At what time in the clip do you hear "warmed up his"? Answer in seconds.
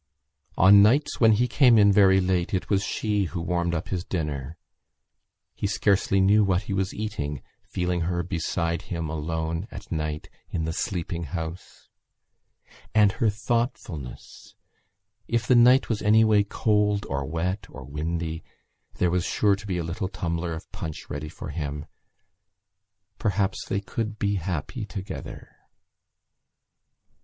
3.39-4.03